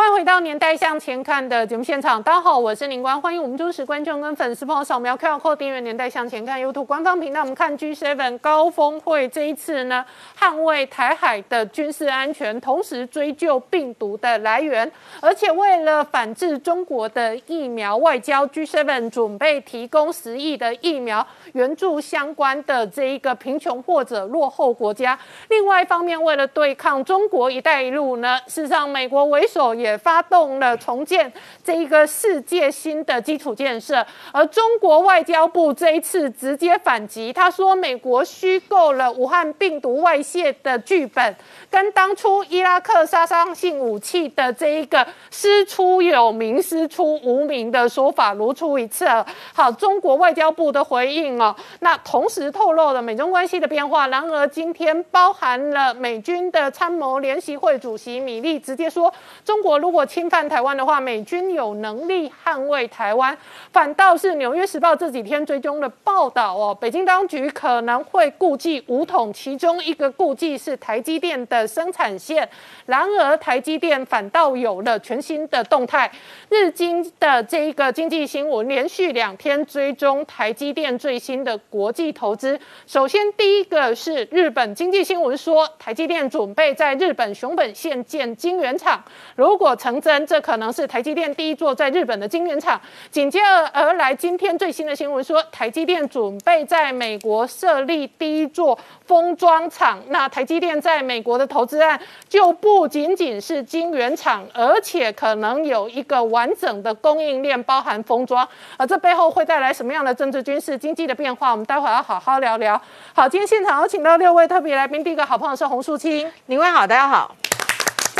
[0.00, 7.42] 欢迎回到《年代向前看》的节目现场，大家好，我是林官，欢迎我们忠实观众跟粉丝朋友扫描 QR Code 订阅《年代向前看》YouTube 官方频道。
[7.42, 10.02] 我们看 G7 高峰会这一次呢，
[10.38, 14.90] 捍卫台海的军事安全，同时追究病毒的来源，
[15.20, 25.18] 而且为了反制中国的疫苗外交，G7 准备提供十亿的疫苗援助相关的这一个贫穷或者落后国家。
[25.50, 29.89] 另外一方面，为了对抗中国“一带一路”呢，事实上美国为首也。
[29.90, 31.30] 也发动了重建
[31.64, 41.34] 这一个世界新的基础建设，而中国外交部这一次直接反击，他说美国虚构了武汉病毒外泄的剧本，
[41.68, 49.26] 跟当初伊拉克杀伤性武器的这一个师出有名、师出无名的说法如出一辙。
[49.52, 54.06] 好，中国外交部的回应哦，那同时透露了美中关系的变化。
[54.06, 59.12] 然而今天包含了美军的参谋联席会主席米利直接说，
[59.44, 59.79] 中国。
[59.80, 63.36] 如果侵犯台湾的话，美军有能力捍卫台湾。
[63.72, 72.48] 反倒是《纽约时报》这几天追踪的报道哦，北京当局可能会顾忌武统，其中一个顾忌是台积电的生产线。
[72.86, 76.10] 然而，台积电反倒有了全新的动态。
[76.50, 82.58] 日经的这一个经济新闻连续两天追踪台积电最新的国际投资。
[82.86, 89.02] 首先，第一个是日本经济新闻说，台积电准备在日本熊本县建晶圆厂。
[89.36, 92.80] 如果成真，这可能是台积电第一座在日本的晶圆厂。
[93.10, 93.42] 紧接
[93.74, 100.00] 而来，今天最新的新闻说，台积电准备在美国设立第一座封装厂。
[100.08, 108.48] 那台积电在美国的投资案就不仅仅是晶圆厂，而且可能有一个完整的供应链，包含封装。
[108.78, 111.50] 而这背后会带来什么样的政治、军事、经济的变化？
[111.50, 112.80] 我们待会要好好聊聊。
[113.12, 117.36] 好，今天现场有请到六位特别来宾，第一个好朋友是洪淑清，您好，大家好。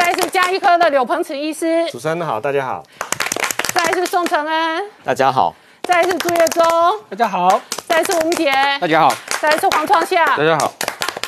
[0.01, 2.83] 再是加医科的柳鹏慈医师，主持人好，大家好。
[3.75, 5.55] 再是宋承恩，大家好。
[5.83, 6.65] 再是朱月忠，
[7.11, 7.61] 大家好。
[7.87, 9.13] 再是吴杰，大家好。
[9.43, 10.73] 再是黄创夏，大家好。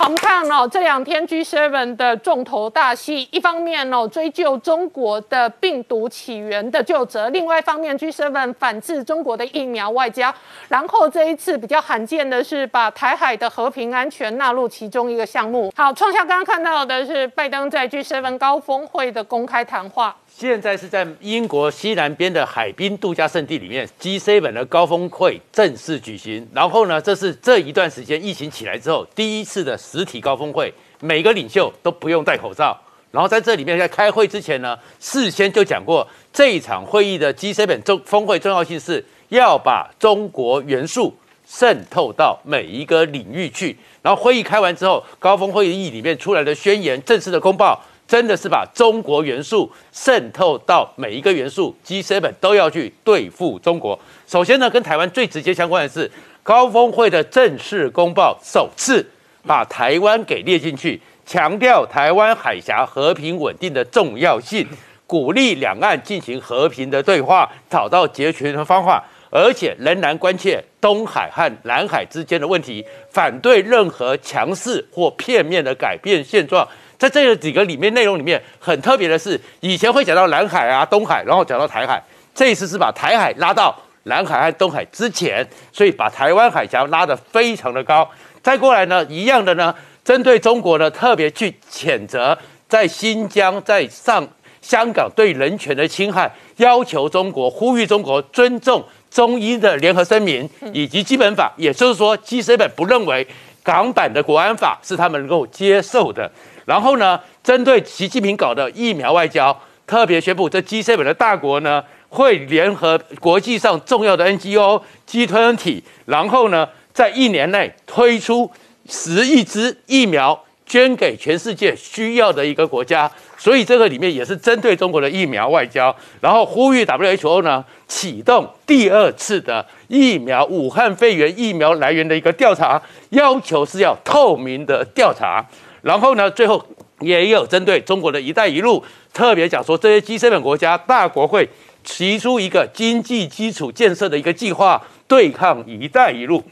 [0.00, 10.34] 我们看哦，这两天 G7 的重头大戏，一方面哦追究中国的病毒起源的旧责，另外一方面 G7 反制中国的疫苗外交。
[10.68, 15.72] 然后这一次比较罕见的是，把台海的和平安全纳入其中一个项目。
[15.76, 20.16] 好，创下刚刚看到的是拜登在 G7 高峰会的公开谈话。
[20.48, 26.44] 现在是在英国西南边的海滨度假胜地里面，G7 的高峰会正式举行。
[26.52, 32.76] 然后呢，这是这一段时间疫情起来之后第一次的实体高峰会，每个领袖都不用戴口罩。
[33.12, 41.14] 然后在这里面，在开会之前呢，事先就讲过，这一场会议的 G7 重峰会重要性是要把中国元素
[41.46, 43.76] 渗透到每一个领域去。
[44.02, 47.80] 然后会议开完之后，高峰会议里面出来的宣言、正式的公报。
[48.12, 53.98] 真的是把中国元素渗透到每一个元素，G7 都要去对付中国。
[54.26, 56.10] 首先呢，跟台湾最直接相关的是
[56.42, 59.02] 高峰会的正式公报，首次
[59.46, 64.68] 把台湾给列进去，强调台湾海峡和平稳定的重要性，
[65.06, 76.68] 鼓励两岸进行和平的对话，找到解决的方法，而且仍然关切东海和南海之间的问题，反对任何强势或片面的改变现状。
[77.08, 82.02] 在这几个里面内容里面很特别的是，以前会讲到南海啊、东海，然后讲到台海，
[82.34, 88.08] 这一次是把台海拉到南海和东海之前，所以把台湾海峡拉得非常的高。
[88.42, 89.74] 再过来呢，一样的呢，
[90.04, 92.36] 针对中国呢，特别去谴责
[92.68, 94.26] 在新疆、在上
[94.60, 103.26] 香港对人权的侵害，要求中国呼吁中国尊重中医的联合声明以及基本法，也就是说，G7 不认为
[103.62, 106.30] 港版的国安法是他们能够接受的。
[106.64, 109.56] 然后呢，针对习近平搞的疫苗外交，
[109.86, 118.50] 特别宣布这 G7 的大国呢，会联合国际上重要的 NGO、集团体，然后呢，在一年内推出
[118.88, 123.10] 十亿支疫苗，捐给全世界需要的一个国家。
[123.36, 135.44] 所以这个里面也是针对中国的疫苗外交，然后呼吁 WHO 呢启动第二次的疫苗武汉肺炎疫苗来源的一个调查，要求是要透明的调查。
[135.82, 136.64] 然后呢，最后
[137.00, 138.82] 也有针对中国的一带一路，
[139.12, 141.48] 特别讲说这些 G7 国家大国会
[141.84, 146.42] 提出一个经济基础建设的一个计划，对抗一带一路。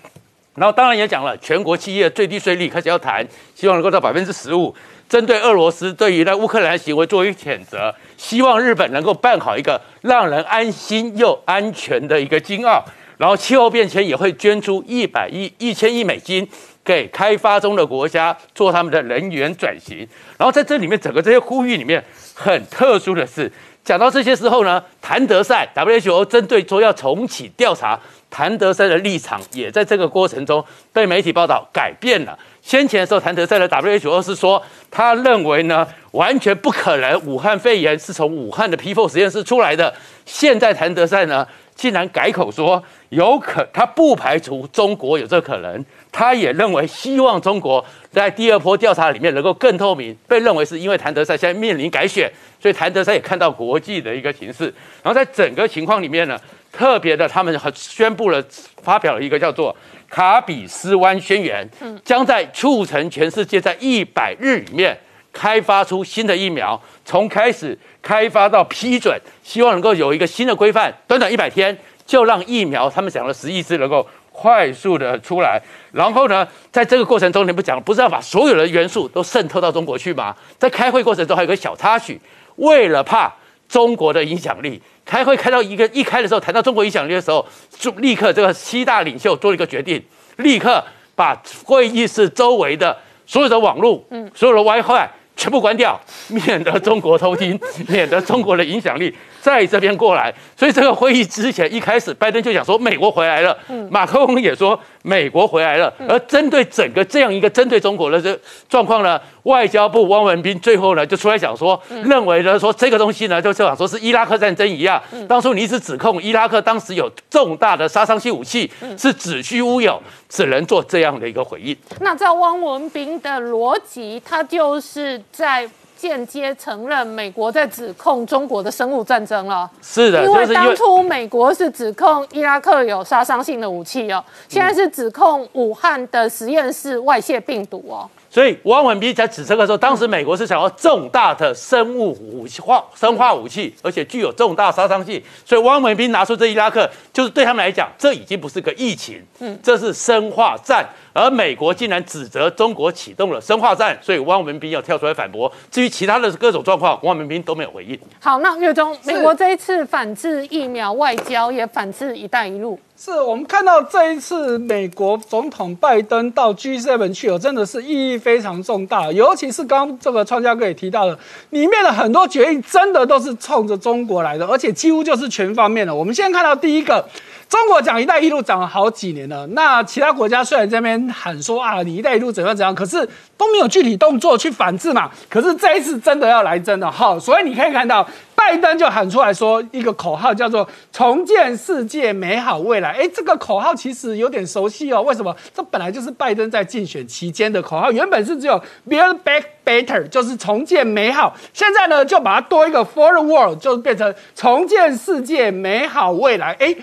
[0.56, 3.24] 然后当然也讲了全国企业最低税率开始要谈，
[3.54, 4.74] 希望能够到百分之十五。
[5.08, 12.84] 针对俄罗斯对于那乌克兰行为作为谴责，希望日本能够办好一个让人安心又安全的一个金澳。
[13.16, 16.48] 然后气候变迁也会捐出一百亿、一千亿美金
[16.90, 19.98] 给开发中的国家做他们的能源转型。
[20.36, 22.04] 然后在这里面，整个这些呼吁里面
[22.34, 23.48] 很特殊的是，
[23.84, 27.96] 讲到这些时候呢，谭德赛 WHO 针对说要重启调查，
[28.28, 32.36] 谭德赛的立场也在这个过程中被媒体报道改变了。
[32.60, 34.60] 先前的时候，谭德赛的 WHO 是说，
[34.90, 39.94] 他认为呢，完全不可能武汉肺炎是从武汉的 P4 实验室出来的。
[40.26, 41.46] 现在谭德赛呢，
[41.76, 50.16] 竟然改口说，有可他不排除中国有这可能，他也认为希望中国在第二波调查里面能够更透明。
[50.26, 52.30] 被认为是因为谭德赛现在面临改选，
[52.60, 54.72] 所以谭德赛也看到国际的一个形势。
[55.02, 56.38] 然后在整个情况里面呢，
[56.72, 58.42] 特别的，他们宣布了
[58.82, 59.76] 发表了一个叫做。
[60.08, 61.64] 卡比斯湾宣言
[62.04, 64.98] 将在促成全世界在一百日里面
[65.32, 71.78] 开发出新的疫苗，从开始开发到批准，希望能够有一个新的规范，短短一百天
[72.10, 75.62] 就让疫苗，他们讲了十亿支能够快速的出来。
[75.92, 80.34] 然后呢，在这个过程中，你不讲，不是要把所有的元素都渗透到中国去吗？
[80.58, 82.20] 在开会过程中还有个小插曲，
[82.56, 83.32] 为了怕
[83.68, 84.82] 中国的影响力。
[85.04, 90.02] 开会开到一个一开的时候，谈到中国影响力的时候，就立刻这个七大领袖做了一个决定，
[90.38, 90.82] 立刻
[91.14, 95.08] 把会议室周围的所有的网络、嗯，所有的 WiFi
[95.40, 95.98] 全部关掉，
[96.28, 97.58] 免得中国偷听，
[97.88, 99.16] 免得中国的影响力。
[99.40, 103.56] 在这边过来，所以这个会议之前一开始，拜登就讲说美国回来了，
[103.90, 105.92] 马克龙也说美国回来了。
[106.08, 108.38] 而针对整个这样一个针对中国的这
[108.68, 121.76] 状况呢，外交部汪文斌最后呢就出来讲说，认为呢说这个东西呢就就想说是伊拉克战争一样，当初你一直指控伊拉克当时有重大的杀伤性武器，是子虚乌有，只能做这样的一个回应。
[122.00, 125.68] 那照汪文斌的逻辑，他就是在。
[126.00, 138.08] 间接承认美国在指控中国的生物战争了，是的，因为当初美国是指控伊拉克有杀伤性的武器哦，现在是指控武汉的实验室外泄病毒哦。
[138.30, 145.20] 所以汪文斌在指这个时候，当时美国是想要重大的生物武器化、生化武器，而且具有重大杀伤性。
[145.44, 150.88] 所以汪文斌拿出这伊拉克，就是对他们来讲，这已经不是个疫情，嗯，这是生化战。
[151.12, 155.52] 而美国竟然指责中国启动了生化战，所以汪文斌要跳出来反驳。
[155.68, 157.98] 至于其他的各种状况，汪文斌都没有回应。
[158.20, 162.78] 好，那月中，美国这一次反制疫苗外交，也反制“一带一路”。
[163.02, 169.10] 是我们看到这一次美国总统拜登到 G7 去，哦，真的是意义非常重大。
[169.10, 171.18] 尤其是刚这个创家哥也提到了，
[171.48, 175.94] 里面的很多决议真的都是冲着中国来的，而且几乎就是全方面的。
[175.94, 177.02] 我们现在看到第一个，
[177.50, 183.06] 中国讲“一带一路”讲了好几年了，那其他国家虽然这边喊说啊，你“一带一路”怎样怎样，可是
[183.36, 185.10] 都没有具体动作去反制嘛。
[185.28, 188.06] 可是这一次真的要来真的，哈，所以你可以看到。
[188.36, 192.92] 拜登就喊出来说一个口号，叫做“重建世界美好未来”。
[192.96, 195.02] 哎，这个口号其实有点熟悉哦。
[195.02, 195.36] 为什么？
[195.54, 198.58] 这本来就是拜登在竞选期间的口号，原本是只有
[198.88, 201.36] “build back better”，就是重建美好。
[201.52, 206.56] 现在呢，就把它多一个 “for the world”，就变成重建世界美好未来。
[206.58, 206.74] 哎，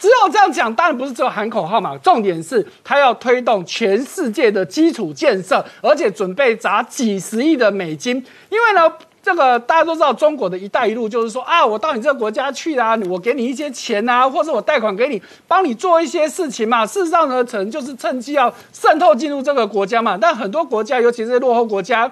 [0.00, 1.96] 只有这样讲，当然不是只有喊口号嘛。
[1.98, 8.16] 重点是他要推动全世界的基础建设，而且准备砸几十亿的美金，
[8.48, 8.92] 因为呢。
[9.22, 16.86] 这个大家都知道，中国的一带一路就是说啊，我到你这个国家去啊，我给你一些钱啊，或者我贷款给你，帮你做一些事情嘛。
[16.86, 20.16] 事实上呢，可能就是趁机要渗透进入这个国家嘛。
[20.18, 22.10] 但很多国家，尤其是落后国家，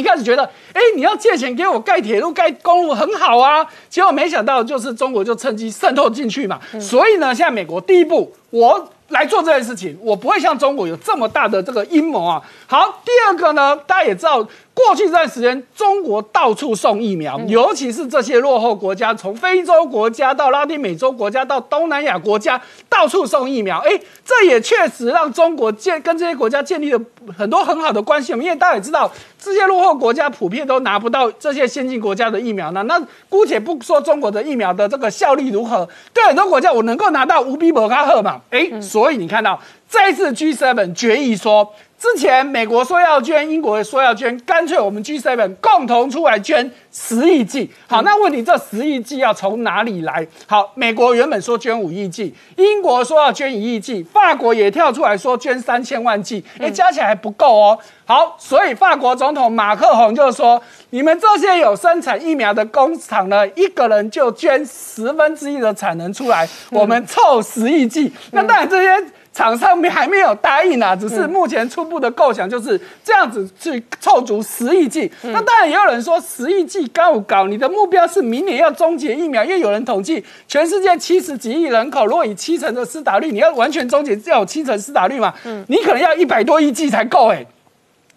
[0.00, 6.60] 一开始觉得，哎，你要借钱给我盖铁路、盖公路很好啊，结果没想到就是中国就趁机渗透进去嘛。
[6.80, 8.90] 所以呢，现在美国第一步，我。
[9.08, 12.42] 来做这件事情，我不会像中国有这么大的这个阴谋啊。
[12.66, 14.44] 好，第二个呢，大家也知道，
[14.74, 23.78] 过去这段时间，中国到处送疫苗，尤其是这些落后国家，从非洲国家到拉丁美洲国家到东南亚国家，到处送疫苗。
[23.78, 23.90] 哎，
[24.24, 27.00] 这也确实让中国建跟这些国家建立了
[27.38, 28.32] 很多很好的关系。
[28.32, 32.82] 因为大家也知道，这些落后国家普遍都拿不到这些先进国家的疫苗呢。
[32.82, 38.40] 那姑且不说中国的疫苗的这个效力如何，对很多国家我能够拿到无比摩卡赫嘛？
[38.50, 38.68] 哎。
[38.80, 41.72] 所以你看到这一次 G7 决议说。
[42.04, 47.70] 之前美国说要捐，英国说要捐，干脆我们 G7 共同出来捐十亿剂。
[47.88, 50.26] 好，那问题这十亿剂要从哪里来？
[50.46, 57.78] 好，美国原本说捐五亿剂，英国说要捐一亿剂，法国也跳出来说捐三千万剂，哎，加起来还不够哦。
[58.04, 68.12] 好，所以法国总统马克宏就说：你们这些有生产疫苗的工厂呢，一个人就捐十分之一的产能出来，我们凑十亿剂。
[68.32, 69.06] 那当然这些。
[69.34, 75.10] 厂商没还没有答应啊，只是目前初步的构想就是这样子去凑足十亿剂。
[75.22, 77.48] 那当然也有人说十亿剂高不高？
[77.48, 85.34] 你的目标是明年要终结疫苗，因为有人统计全世界七十几亿人口，如果以七成的施打率，你要完全终结要有七成施打率嘛？
[85.44, 87.44] 嗯，你可能要一百多亿剂才够哎。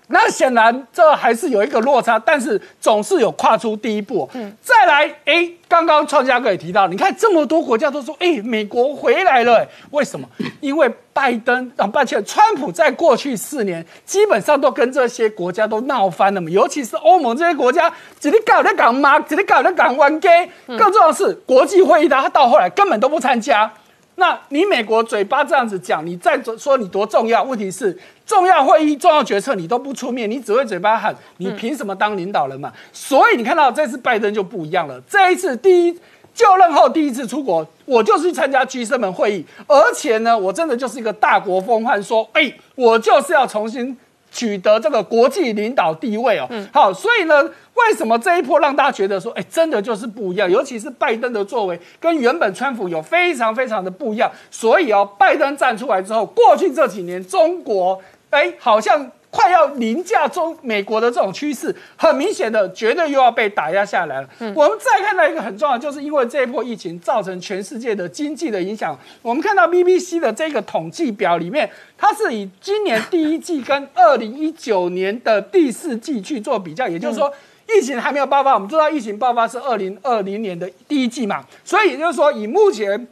[0.10, 4.30] 那显然这还是有一个落差，但是总是有跨出第一步。
[4.34, 10.28] 嗯，再来，哎，刚刚创家哥也提到，你看这么多国家都说，哎，美国回来了，为什么？
[10.62, 23.70] 因为拜登啊，抱歉，川普在过去四年基本上都跟这些国家都闹翻了嘛，尤其是欧盟这些国家，这里搞在港妈，这里搞在港湾 gay，更重要的是国际会议，他到后来根本都不参加。
[24.20, 27.44] 那你美国嘴巴这样子讲，你再说你多重要？
[27.44, 27.96] 问题是
[28.26, 32.74] 重要会议、重要决策你都不出面，你只会嘴巴喊，你凭什么当领导人嘛？
[32.92, 36.00] 所以你看到这次拜登就不一样了，这一次第一
[36.34, 43.96] 就任后第一次出国，我就是去参加 G7 门会议，而且呢，我真的就是一个大国风范，说，哎，我就是要重新。
[44.32, 50.50] 取得这个国际领导地位哦，好，所以呢，为什么这一波让大家觉得说，哎，真的就是不一样？
[50.50, 59.12] 尤其是拜登的作为跟原本川普有非常非常的不一样，所以哦，拜登站出来之后，过去这几年中国，哎，好像。
[59.38, 64.28] 快要凌驾中美国的这种趋势，很明显的，绝对又要被打压下来了。
[64.56, 68.98] 我们再看到一个很重要，就是因为这一波疫情造成全世界的经济的影响。
[69.22, 77.32] 我们看到 BBC 的这个统计表里面，它是以今年第一季跟二零一九年的第四季去做比较，也就是说，
[77.70, 78.56] 疫情还没有爆发。
[78.56, 83.08] 我们知道疫情爆发是二零二零年的第一季嘛，所以也就是说，以目前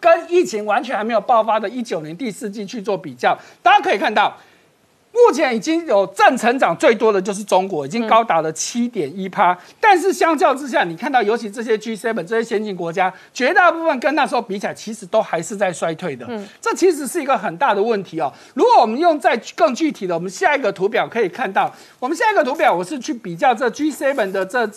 [0.00, 4.34] 跟疫情完全还没有爆发的一九年第四季去做比较，大家可以看到。
[5.12, 9.56] 目前已经有正成长最多的就是中国，已经高达了七点一趴。
[9.80, 16.26] 但是相较之下，你看到尤其这些 G7 这些先进国家，绝大部分跟那时候比起来，其实都还是在衰退的。
[16.28, 18.32] 嗯，这其实是一个很大的问题哦。
[18.54, 24.70] 如果我们用在更具体的，我们下一个图表可以看到，我们下一个图表我是去比较这 G7 的这。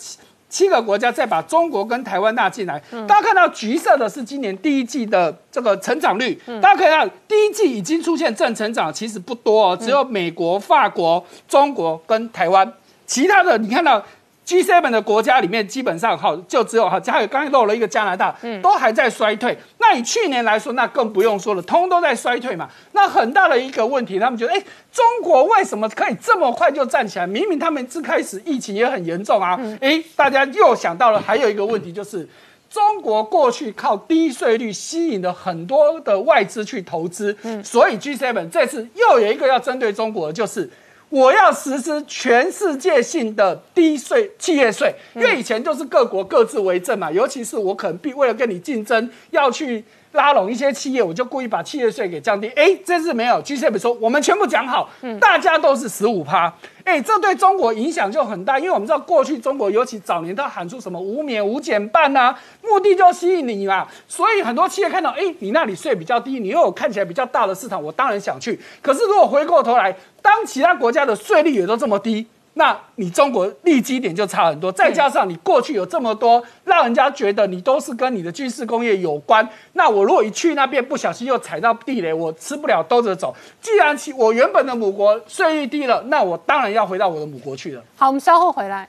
[0.48, 12.72] 七个国家再把中国跟台湾纳进来，大家看到橘色的是今年第一季的这个成长率，大家可以看第一季已经出现正成长，其实不多哦，只有美国、法国、中国跟台湾，
[13.06, 14.04] 其他的你看到。
[14.46, 19.56] G7 的国家里面，基本上哈就只有哈，还有刚才漏了一个加拿大，都还在衰退。
[19.78, 22.68] 那以去年来说，那更不用说了，通都在衰退嘛。
[22.92, 27.26] 那很大的一个问题，他们觉得，哎，中国为什么可以这么快就站起来？
[27.26, 29.58] 明明他们最开始疫情也很严重啊。
[29.80, 32.28] 哎，大家又想到了还有一个问题，就是
[32.68, 37.34] 中国过去靠低税率吸引了很多的外资去投资，
[37.64, 40.68] 所以 G7 这次又有一个要针对中国，就是。
[41.14, 47.08] 我要实施全世界性的低税企业税，因为以前就是各国各自为政嘛。
[47.08, 52.48] 尤其是我可能必为了跟你竞争，要去拉拢一些企业，我就故意把企业税给降低。
[52.56, 54.88] 哎，这次没有，G7 说我们全部讲好，
[55.20, 56.52] 大家都是十五趴。
[56.84, 63.86] 哎，这对中国影响就很大，因为我们知道过去中国尤其早年他喊出什么无免无减半呐，目的就吸引你嘛。
[64.06, 68.58] 所以很多企业看到，哎，你那里税比较低，你又有看起来比较大的市场，我当然想去。
[68.80, 72.26] 可是如果回过头来，当其他国家的税率也都这么低。
[72.54, 79.46] 那你中国立基点就差很多，再加上你过去有这么多，让人家觉得你都是跟你的军事工业有关。
[79.72, 83.34] 那我如果一去那边不小心又踩到地雷，我吃不了兜着走。
[83.60, 87.82] 既然其我原本的母国税率低了，那我当然要回到我的母国去了。
[87.96, 88.88] 好，我们稍后回来。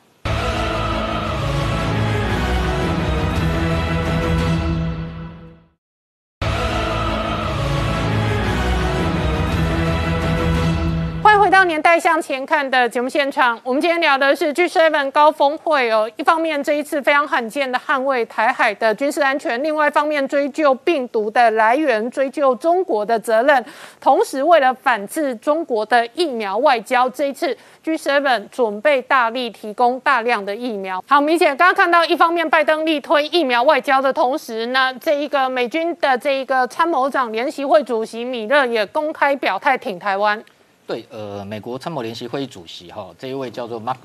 [11.67, 16.09] 年代向前看的节目现场，我们今天聊的是 G7 高峰会哦。
[16.15, 23.65] 一方面，这一次非常罕见的捍卫台海的军事安全；另外一方面，追究病毒的来源，追究中国的责任。
[23.99, 31.03] 同时，为了反制中国的疫苗外交，这一次 G7 准备大力提供大量的疫苗。
[31.07, 40.41] 好，明显刚刚看到，一方面拜登力推疫苗外交的同时呢，这一个美军的这一个参谋长联席会主席米勒也公开表态挺台湾。
[40.87, 43.97] 对，呃，美国参谋联席会议主席哈，这一位叫做 Mark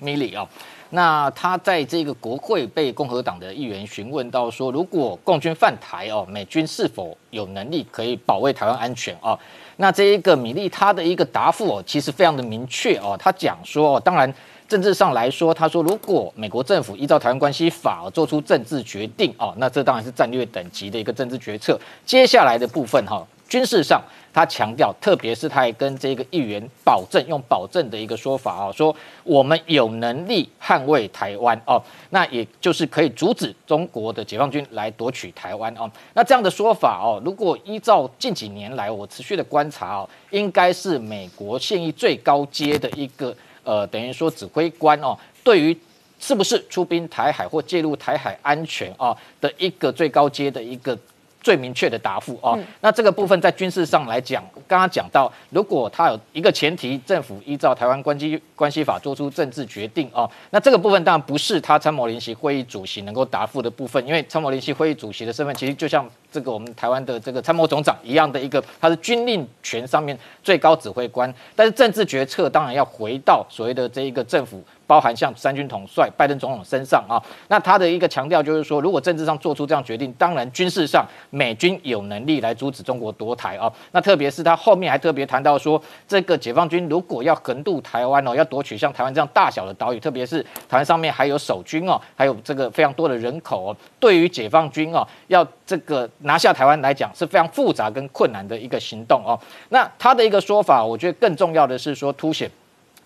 [0.00, 0.48] Milley 啊，
[0.90, 9.38] 那他在这个国会被共和党的议员询问到说，如果共军犯台哦，美军是否有能力可以保卫台湾安全啊？
[9.76, 14.32] 那这一个米利他的一个答复哦，其实非常的明确哦，他讲说，当然。
[14.66, 21.78] 政治上来说，他说，如果美国政府依照台湾关系法做出政治决定哦，那这当然是战略等级的一个政治决策。
[22.06, 35.88] 接下来的部分哈，军事上，他强调，特别是他还跟这个议员保证，用保证的一个说法啊，说我们有能力捍卫台湾哦，那也就是可以阻止中国的解放军来夺取台湾哦。
[36.14, 45.78] 那这样的说法哦，如果依照近几年来我持续的观察哦，应该是美国现役最高阶的一个呃，等于说指挥官哦，对于
[46.18, 50.98] 是不是出兵台海或介入台海安全啊的一个最高阶的一个。
[51.44, 74.60] 最明确的答复哦，那这个部分在军事上来讲，刚刚讲到，如果他有一个前提，政府依照台湾关系关系法做出政治决定哦，那这个部分当然不是他参谋联席会议主席能够答复的部分，因为参谋联席会议主席的身份其实就像这个我们台湾的这个参谋总长一样的一个，他是军令权上面最高指挥官，但是政治决策当然要回到所谓的这一个政府。
[74.86, 77.16] 包含像三军统帅拜登总统身上啊，
[77.48, 83.72] 那他的一个强调就是说，如果政治上做出这样决定，当然军事上美军有能力来阻止中国夺台啊。
[83.92, 99.38] 那特别是他后面还特别谈到说，这个解放军如果要横渡台湾哦，要夺取像台湾这样大小的岛屿，特别是台湾上面还有守军哦，还有这个非常多的人口哦，对于解放军哦，要这个拿下台湾来讲是非常复杂跟困难的一个行动哦。
[99.70, 102.50] 那他的一个说法，我觉得更重要的是说凸显。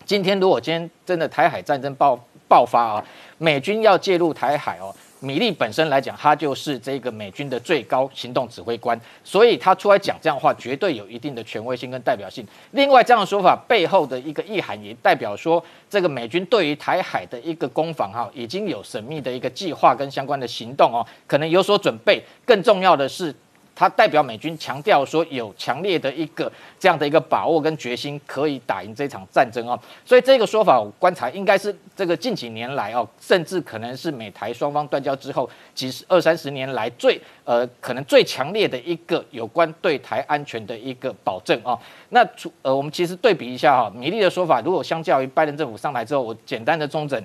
[0.05, 3.05] 今天如果今天真的台海战争爆爆发啊，
[3.37, 12.45] 美军要介入台海哦，米利本身来讲，他就是这个美军的最高行动指挥官，所以他出来讲这样的话，绝对有一定的权威性跟代表性。
[12.71, 22.23] 另外，这样的说法背后的一个意涵，也代表说，这个美军对于台海的一个攻防哈，已经有神秘的一个计划跟相关的行动哦，可能有所准备。
[22.45, 23.35] 更重要的是。
[23.79, 29.79] 他代表美军强调说，有强烈的一个这样的一个把握跟决心，可以打赢这场战争哦。
[30.03, 41.79] 所以这个说法，我观察应该是这个近几年来哦，甚至可能是美台双方断交之后几十二三十年来最呃可能最强烈的一个有关对台安全的一个保证哦。
[42.09, 47.23] 那除呃，我们其实对比一下哈，米利的说法，如果相较于拜登政府上台之后，我简单的中整，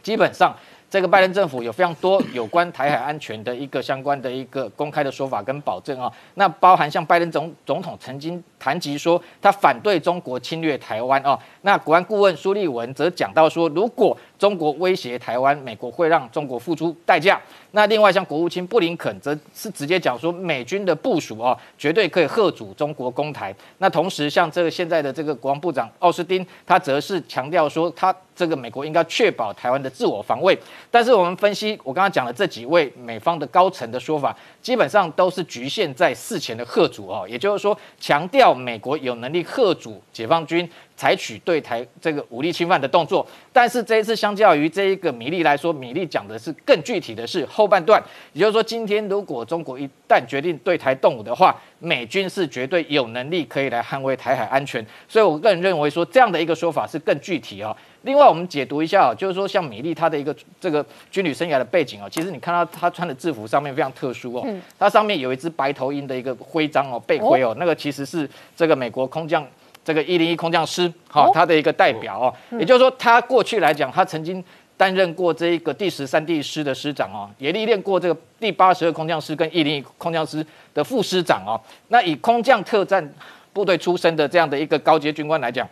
[0.00, 0.54] 基本上。
[0.90, 17.40] 这个拜登政府有非常多 有关台海安全的一个相关的一个公开的说法跟保证啊，那包含像拜登总总统曾经谈及说他反对中国侵略台湾啊，那国安顾问苏利文则讲到说，如果中国威胁台湾，美国会让中国付出代价。
[17.72, 23.54] 那另外像国务卿布林肯则是直接讲说，美军的部署啊，绝对可以贺阻中国攻台。
[23.78, 30.58] 那同时像这个现在的这个国防部长奥斯汀，他则是强调说，他这个美国应该确保台湾的自我防卫。
[30.90, 40.68] 但是我们分析，我刚刚讲的这几位美方的高层的说法，基本上都是局限在事前的贺主哦，也就是说，强调美国有能力贺主解放军。
[40.98, 54.84] 采取对台这个武力侵犯的动作，但是这一次相较于这一个米利来说，米利讲的是更具体的是后半段，也就是说，今天如果中国一旦决定对台动武的话，美军是绝对有能力可以来捍卫台海安全。
[55.06, 57.72] 所以我个人认为说这样的一个说法是更具体啊。
[58.02, 64.44] 另外，我们解读一下啊，就是说像米利他的一个这个军旅生涯的背景啊，其实你看到他穿的制服上面非常特殊哦，
[64.76, 69.46] 它上面有一只白头鹰的一个徽章哦，背徽哦，那个其实是这个美国空降。
[69.84, 74.42] 这个一零一空降师，好，他的一个代表哦，也就是说，他过去来讲，他曾经
[74.76, 81.58] 担任过这一个第十三地师的师长哦，也历练过这个第八十二空降师跟一零一空降师的副师长哦。
[81.88, 83.12] 那以空降特战
[83.52, 85.66] 部队出身的这样的一个高阶军官来讲，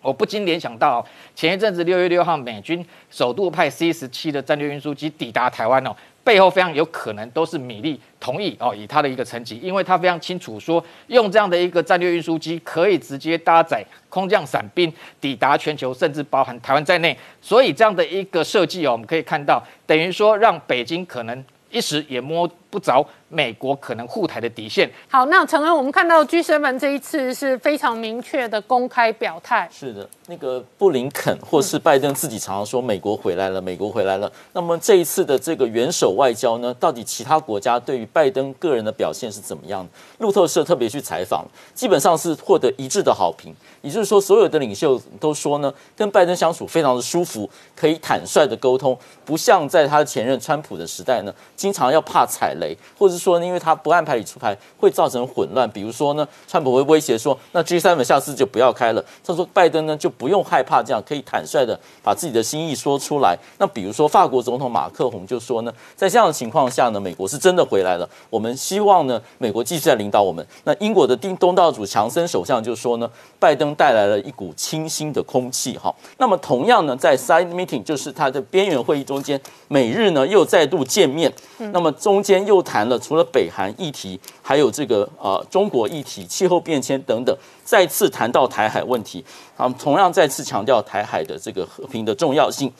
[0.00, 5.94] 我不禁联想到前一阵子六月六号，美军首度派 C 十七的战略运输机抵达台湾哦。
[6.26, 23.06] 背后非常有可能都是米利同意哦，以他的一个层级，因为他非常清楚说，用这样的一个战略运输机可以直接搭载空降伞兵抵达全球，甚至包含台湾在内，所以这样的一个设计哦，我们可以看到，等于说让北京可能一时也摸不着。
[23.28, 24.88] 美国可能护台的底线。
[25.08, 29.68] 好，那陈恩，我们看到 G7 这一次是非常明确的公开表态。
[29.72, 34.30] 是的，那个布林肯或是拜登自己常常说美国回来了，美国回来了。
[34.52, 39.84] 那么这一次的这个元首外交呢，到底其他国家对于拜登个人的表现是怎么样？
[40.18, 43.52] 路透社特别去采访，基本上是获得一致的好评。
[43.82, 52.65] 也就是说，所有的领袖都说呢，跟拜登相处非常的舒服，可以坦率的沟通，不像在他的前任川普的时代呢，经常要怕踩雷
[52.96, 53.16] 或者。
[53.16, 55.68] 说呢，因为他不按牌理出牌，会造成混乱。
[55.70, 59.04] 比如说呢，川普会威胁说，那 G7 下次就不要开了。
[59.24, 63.36] 他说，拜登呢就不用害怕这样，可以坦率的把自己的心意说出来。
[63.58, 68.08] 那比如说，法国总统马克宏就说呢，在这样的情况下呢，美国是真的回来了。
[68.28, 70.46] 我们希望呢，美国继续在领导我们。
[70.64, 75.76] 那英国的丁东道主强森首相就说呢，拜登带来了一股清新的空气。
[75.78, 81.32] 哈，那么同样呢，在 side meeting 就是他的边缘会议中间，美日呢又再度见面。
[81.72, 89.24] 那么中间又谈了除了北韩议题，还有这个呃中国议题、气候变迁等等，再次谈到台海问题，
[89.56, 92.72] 啊，同样再次强调台海的这个和平的重要性。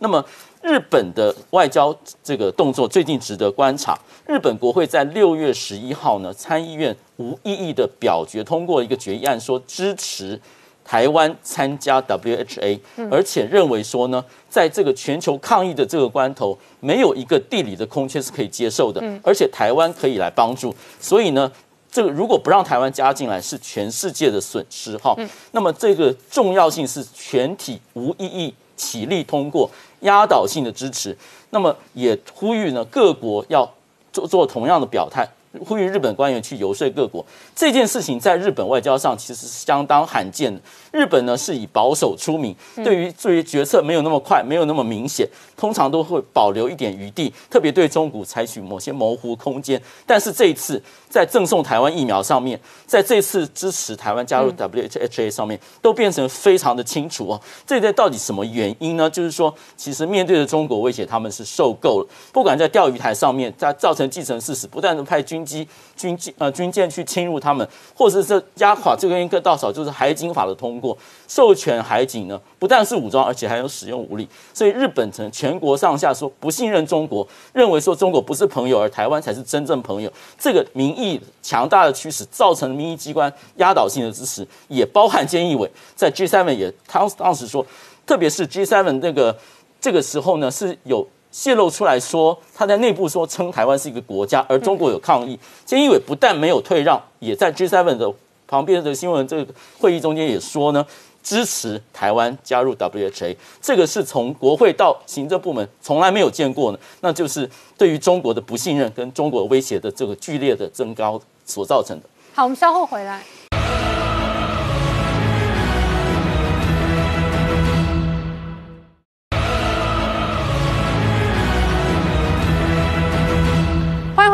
[0.00, 0.22] 那么
[0.60, 3.98] 日本的外交这个动作最近值得观察。
[4.26, 10.38] 日本国会在六月十一号呢，参议院无异议的表决通过一个决议案，说支持
[10.84, 12.78] 台湾参加 WHA，
[13.10, 20.74] 而且认为说呢，在这个全球抗疫的这个关头，没有一个地理的空缺是可以接受的，而且台湾可以来帮助。
[21.00, 21.50] 所以呢，
[21.90, 25.16] 这个如果不让台湾加进来，是全世界的损失哈。
[25.52, 29.70] 那么这个重要性是全体无异议起立通过，
[30.00, 31.16] 压倒性的支持。
[31.50, 33.68] 那么也呼吁呢各国要。
[34.14, 35.28] 做做同样的表态，
[35.64, 37.24] 呼吁日本官员去游说各国。
[37.54, 40.60] 这件事情在日本外交上其实是相当罕见的。
[40.92, 49.80] 日本呢是以保守出名，对于对于决策没有那么快，没有那么明显，通常都会保留一点余地，特别对中国采取某些模糊空间。
[50.06, 57.40] 但是这一次在赠送台湾疫苗上面，在这次支持台湾加入 WHA 上面，都变成非常的清楚哦。
[57.66, 59.10] 这在到底什么原因呢？
[59.10, 62.06] 就是说，其实面对着中国威胁，他们是受够了。
[62.32, 70.80] 不管在钓鱼台上面，在造成既成事实，不断的派军机、军机呃军舰去侵入他们，或者是压垮这个一个稻草，就是海警法的通。
[70.80, 74.28] 过授权海警呢，不但是武装，而且还有使用武力。
[74.52, 80.12] 所以日本曾全国上下说不信任中国，认为说中国不是朋友，而台湾才是真正朋友。
[80.38, 87.64] 这个民意强大的驱使，造成民意机关压倒性的支持，也包含菅义伟在 G7 也当当时说，
[88.04, 89.38] 特别是 G7 那个
[89.80, 95.36] 这个时候呢，是有泄露出来说他在内部说称台湾是一个国家，而中国有抗议。
[95.66, 98.14] 菅义伟不但没有退让，也在 G7 的。
[98.46, 100.86] 旁边的新闻，这个会议中间也说呢，
[101.22, 112.06] 支持台湾加入 WHA，这个是从国会到行政部门从来没有见过呢，那就是对于中国的不信任跟中国威胁的这个剧烈的增高所造成的。
[112.34, 113.24] 好，我们稍后回来。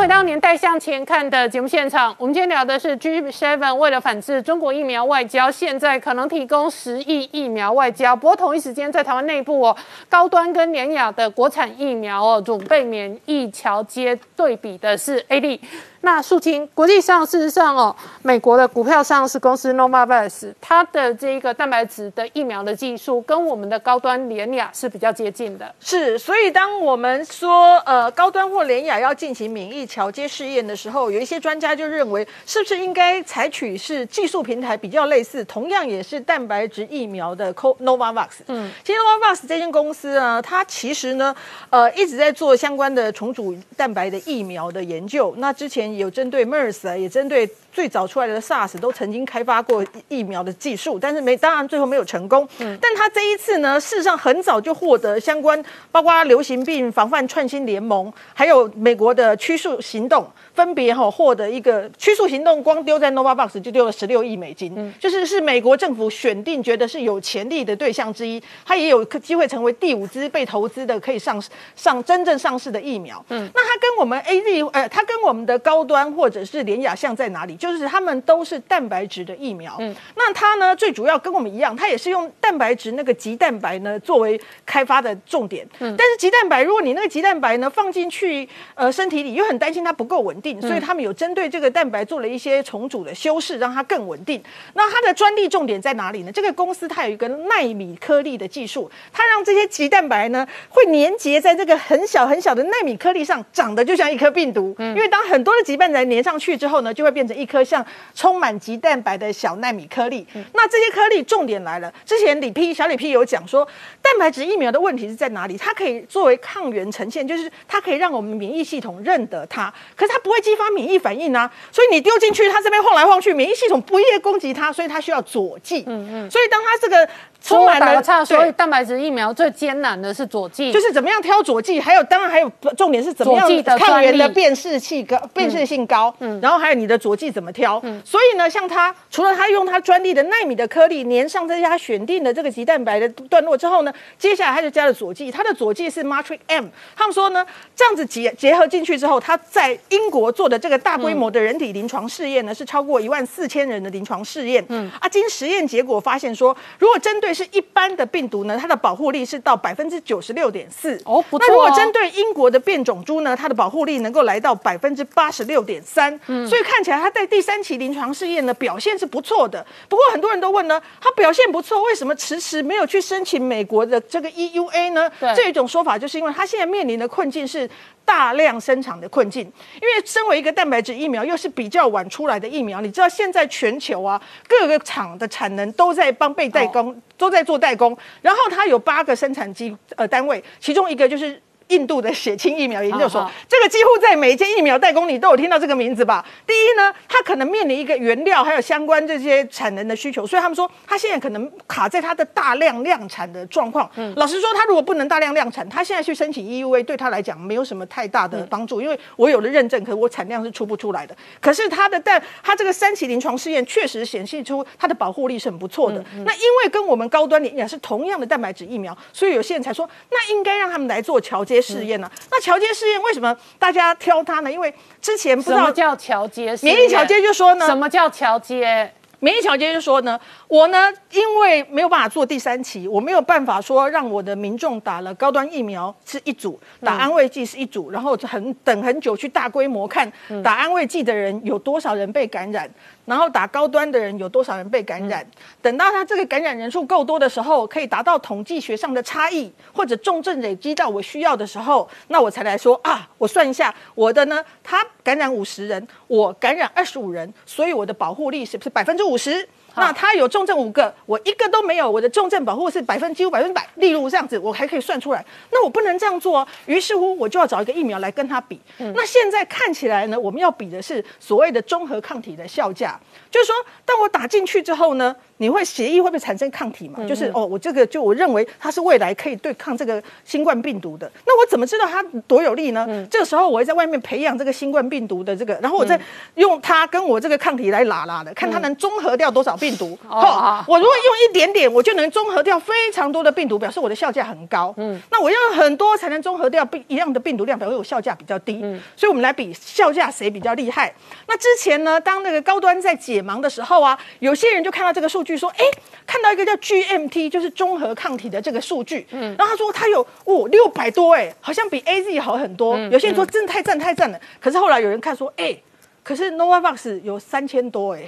[0.01, 8.17] 回到年代向前看的节目现场，我们今天聊的是 G7 为了反制中国疫苗外交，现在可能提供十亿疫苗外交。
[8.17, 9.77] 不过同一时间，在台湾内部哦，
[10.09, 15.61] 高端跟廉雅的国产疫苗哦，准备免疫桥接对比的是 A D。
[16.03, 25.75] 那肃清，国际上事实上哦，美国的股票上市公司 Novavax，它的这个蛋白质的疫苗的技术跟我们的高端联雅是比较接近的。
[25.79, 38.29] 是，所以当我们说呃高端或联雅要进行免疫桥接试验的时候，有一些专家就认为，是不是应该采取是技术平台比较类似，同样也是蛋白质疫苗的 Novavax。
[38.47, 41.37] 嗯，其实 Novavax 这间公司呢，它其实呢，
[41.69, 45.35] 呃一直在做相关的重组蛋白的疫苗的研究。
[45.37, 45.90] 那之前。
[45.97, 52.49] 有针对 MERS 啊，也针对最早出来的 SARS 都曾经开发过疫苗的技术，但是没，当然最后没有成功。
[52.59, 60.27] 嗯，但他这一次呢，事实上很早就获得相关，包括流行病防范创新联盟，还有美国的驱速行动。
[60.55, 71.41] 分别哈获得一个驱速行动，光丢在 Novavax 就丢了十六亿美金，就是是美国政府选定觉得是有潜力的对象之一，它也有机会成为第五支被投资的可以上
[71.77, 73.25] 上真正上市的疫苗。
[73.29, 77.55] 嗯，那它跟我们 A Z 呃，它跟我们的高端或者是联雅像在哪里？
[77.55, 79.77] 就是它们都是蛋白质的疫苗。
[79.79, 85.65] 嗯，那它呢最主要跟我们一样，它也是用蛋白质那个极蛋白呢作为开发的重点。
[85.79, 90.40] 嗯，但是极蛋白如果你那个极蛋白呢放进去呃身体里，又很担心它不够稳。
[90.41, 94.43] 定，所以他们有针对这个蛋白做了一些重组的修饰，让它更稳定。
[94.75, 96.33] 那它的专利重点在哪里呢？
[96.33, 104.75] 这个公司它有一个纳米颗粒的技术，它让这些棘蛋白呢会粘结在这个很小很小的纳米颗粒上，长得就像一颗病毒。
[104.79, 110.27] 因为当很多的棘蛋白粘上去之后呢，就会变成一颗像充满棘蛋白的小纳米颗粒。
[110.55, 113.65] 那这些颗粒重点来了，之前李批小李批有讲说，
[114.03, 115.57] 蛋白质疫苗的问题是在哪里？
[115.57, 120.30] 它可以作为抗原呈现，就是它可以让我们免疫系统认得它，可是它不。
[120.31, 125.83] 不会激发免疫反应啊，所以你丢进去，它这边晃来晃去，免疫系统不易攻击它，所以它需要佐剂。
[125.89, 127.09] 嗯嗯，所以当它这个。
[127.43, 136.39] 充满了差，所以蛋白质疫苗最艰难的是佐剂，就是怎么样挑佐剂，还有当然还有重点是怎么样抗原的辨识器高、辨识性高，嗯。
[136.43, 137.99] 然后还有你的佐剂怎么挑，嗯。
[138.05, 154.91] 所以呢，像它除了它用它专利的纳米的颗粒粘上这些它选定的这个极蛋白的段落之后呢，接下来它就加了佐剂，它的佐剂是 Matrix M，他们说呢，这样子结结合进去之后，它在英国做的这个大规模的人体临床试验呢，是超过一万四千人的临床试验，嗯。
[154.99, 166.45] 啊，经实验结果发现说，如果针对是一般的病毒呢，它的保护力是到百分之九十六点四，哦不错那如果哦针对英国的变种株呢，它的保护力能够来到百分之八十六点三，嗯。
[166.49, 169.65] 所以看起来它在第三期临床试验呢表现是不错的。
[169.89, 175.11] 不过很多人都问呢，它表现不错，为什么迟迟没有去申请美国的这个 EUA 呢？
[175.21, 175.35] 对？
[175.35, 177.69] 这一种说法就是因为它现在面临的困境是
[178.05, 191.41] 大量生产的困境，因为身为一个蛋白质疫苗，又是比较晚出来的疫苗，你知道现在全球啊各个厂的产能都在帮被代工，都在做代工，然后它有八个生产机呃单位，其中一个就是。
[191.71, 196.25] 印度的血清疫苗研究所这个几乎在每一间疫苗代工里都有听到这个名字吧？
[196.47, 203.91] 第一呢，它可能面临一个原料还有相关这些产能的需求，所以他们说它现在可能卡在它的大量量产的状况。
[204.17, 211.17] 老实说，它如果不能大量量产，它现在去申请 EUA 对它来讲没有什么太大的帮助，因为我有了认证，可是我产量是出不出来的。
[211.41, 216.05] 可是它的但它这个三期临床试验确实显示出它的保护力是很不错的。
[216.25, 224.51] 那因为跟我们高端的也是同样的蛋白质疫苗，所以有些人才说，那应该让他们来做桥接试验呢、那桥接试验为什么大家挑它呢？
[224.51, 226.57] 因为之前不知道叫桥接？
[226.63, 228.93] 免疫桥接就说呢，什么叫桥接？
[229.23, 230.19] 免疫桥接就说呢，
[230.49, 240.11] 我呢因为没有办法做第三期，我没有办法说让我的民众打了高端疫苗是一组，打安慰剂是一组，然后很等很久去大规模看
[240.43, 242.67] 打安慰剂的人有多少人被感染，
[243.05, 245.27] 然后打高端的人有多少人被感染。
[245.61, 259.49] 等到他这个感染人数够多的时候，可以达到统计学上的差异，或者重症累积到我需要的时候，那我才来说啊，我算一下我的呢，他感染五十人，我感染二十五人，所以我的保护力是不是百分之五十？
[259.77, 263.67] 那他有重症五个，我一个都没有，我的重症保护是百分几乎百分之百。
[263.77, 265.25] 例如这样子，我还可以算出来。
[265.51, 268.61] 那我不能这样做哦，于是乎我就要找一个疫苗来跟他比。
[268.79, 272.99] 那现在看起来呢，我们要比的是所谓的综合抗体的效价，
[273.31, 273.55] 就是说，
[273.85, 277.03] 当我打进去之后呢，你会协议会不会产生抗体嘛？
[277.09, 281.11] 就是哦，我这个就我认为它是未来可以对抗这个新冠病毒的。
[281.27, 282.87] 那我怎么知道它多有利呢？
[283.11, 285.99] 这个时候我会在外面培养这个新冠病毒的这个，然后我再
[286.35, 289.99] 用它跟我这个抗体来拉拉的，看它能综合掉多少病毒。
[290.09, 294.75] 哦我如果用一点点，我就能综合掉非常多的病毒，表示我的效价很高。
[294.77, 298.61] 嗯，那我要用很多才能综合掉病一样的病毒量，表示我效价比较低。
[298.63, 300.93] 嗯，所以我们来比效价谁比较厉害。
[301.27, 305.65] 那之前呢，当那个高端在解盲的时候啊，有些人就看到这个数据说，哎，
[306.07, 309.07] 看到一个叫 GMT，就是综合抗体的这个数据。
[309.11, 312.79] 嗯，然后他说他有哦六百多，哎，好像比 AZ 好很多。
[312.91, 315.57] 有些人说真的太赞太赞了，可是后来有人看说，哎。
[316.03, 318.01] 可是 Novavax 有三千多哎、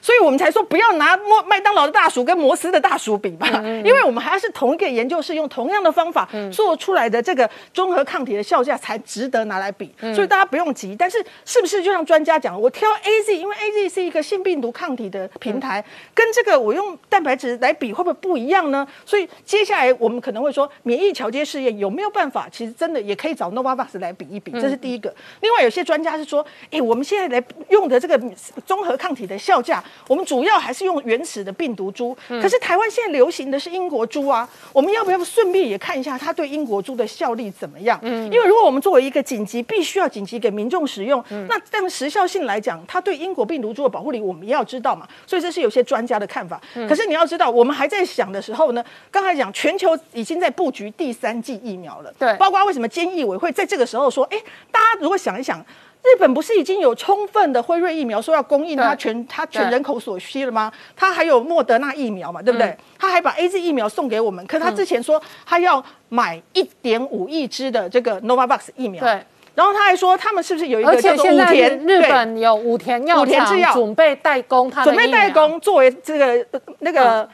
[0.00, 3.46] 所以我们才说不要拿麦麦当劳的大薯跟摩斯的大薯比嘛，
[3.84, 10.96] 因为我们还是同一个研究室用同样的方法做出来的这个综合抗体的效价才值得拿来比，所以大家不用急。
[10.96, 18.86] 但是是不是就像专家讲，我挑 AZ，因为 AZ 是一个性病毒抗体的平台，跟这个我用蛋白质来比会不会不一样呢？
[19.06, 22.48] 所以接下来我们可能会说，免疫桥接试验有没有办法？
[22.50, 25.14] 其实真的也可以找 Novavax 来比一比，这是第一个。
[25.40, 28.18] 另外有些专家是说，哎，我们现在来用的这个
[28.66, 32.16] 综合抗体的效价，我们主要还是用原始的病毒株。
[32.28, 37.98] 可是台湾现在流行的是英国株啊，我们要不要顺便也看一下它对英国株的效力怎么样？
[38.02, 45.06] 嗯因为如果我们作为一个紧急必须要紧急给民众使用，那但时效性来讲，它对英国病毒株的保护力我们也要知道嘛。
[45.26, 46.60] 所以这是有些专家的看法。
[46.88, 52.12] 可是你要知道，我们还在想的时候呢，刚才讲全球已经在布局第三剂疫苗了。
[52.18, 54.38] 对包括为什么监议委会在这个时候说，哎，
[54.70, 55.64] 大家如果想一想。
[56.02, 60.72] 日本不是已经有充分的辉瑞疫苗说要供应它全它全人口所需了吗？
[60.96, 62.74] 它还有莫德纳疫苗嘛，对不对？
[62.98, 69.20] 他还把 A Z 疫苗送给我们，可是他之前说他要买一点五亿支的这个 Novavax 疫苗，对。
[69.54, 71.78] 然后他还说他们是不是有一个叫做且现在武田？
[71.80, 73.72] 日本有武田药武田制药。
[73.72, 77.28] 厂准备代工他的准备代工作为这个呃那个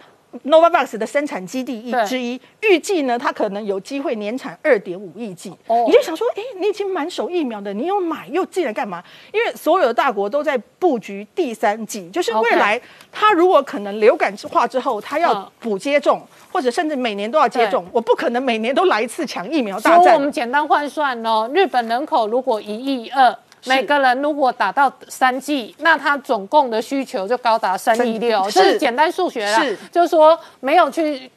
[0.44, 5.51] Novavax 的生产基地一之一，预计呢，它可能有机会年产二点五亿剂。
[5.66, 9.03] 哦你就想说，哎，你已经满手疫苗的，你又买又进来干嘛？
[9.33, 12.81] 因为所有的大国都在布局第三季，就是未来
[13.12, 20.33] 它如果可能流感化之后，它嗯要补接种，或者甚至每年都要接种，我不可能每年都来一次抢疫苗大战所以我们。
[20.33, 23.35] 简单换算哦，日本人口如果一亿二。
[23.66, 29.61] 每个人如果打到三剂，那他总共的需求就高达三亿六，是简单数学啦。
[29.61, 29.77] 是。
[29.90, 31.31] 就是说没有去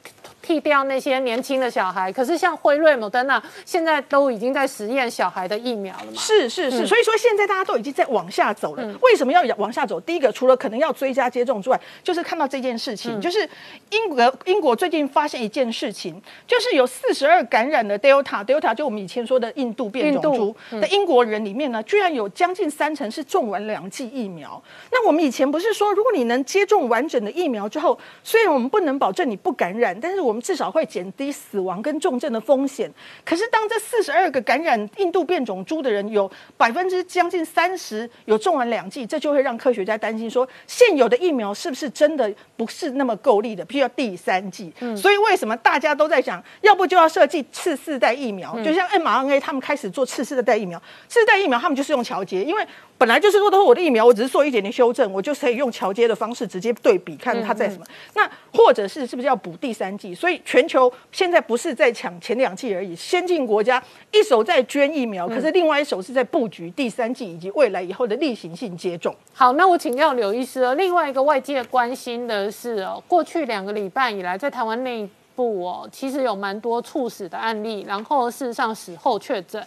[0.48, 2.10] 替掉那些年轻的小孩。
[2.14, 6.14] 可是像辉瑞、莫德纳现在都已经在实验小孩的疫苗了嘛？
[6.16, 8.98] 是是是，所以说现在大家都已经在往下走了。
[9.02, 10.00] 为什么要往下走？
[10.00, 13.48] 第一个，除了可能要追加接种之外，就是看到这件事情，就是
[13.90, 24.62] 英国英国最近发现一件事情，就是有四十二感染的 Delta，Delta 就我们以前说的印度变种株的英国人里面呢，居然有将近三成是种完两剂疫苗。
[24.92, 32.92] 那我们以前不是说，如果你能接种完整的疫苗之后，虽然我们不能保证你不感染，但是我们至少会减低死亡跟重症的风险。
[33.26, 44.74] 可是当这四十二个感染印度变种株的人有百分之将近三十有中完两剂，这就会让科学家担心说，现有的疫苗是不是真的不是那么够力的，必须要第三剂。
[44.96, 48.58] 所以为什么大家都在想，要不就要设计次世代疫苗？
[48.64, 52.66] 就像 mRNA 他们开始做次世代疫苗，次世代疫苗他们就是用桥接，因为
[52.98, 57.86] 本来就是说都是我的疫苗，我只是做一点点修正，我就可以用桥接的方式直接对比，看它在什么。
[58.16, 60.16] 那或者是是不是要补第三剂？
[60.16, 63.82] 所以全球现在不是在抢前两剂而已，先进国家
[64.12, 69.16] 一手在捐疫苗，可是另外一手是在布局第三剂以及未来以后的例行性接种。
[69.32, 70.74] 好，那我请教刘医师哦。
[70.74, 79.64] 另外一个外界关心的是哦，过去两个礼拜以来，在台湾内部哦，其实有蛮多猝死的案例，然后事实上死后确诊。